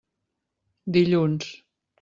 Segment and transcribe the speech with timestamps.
[0.97, 1.53] Dilluns.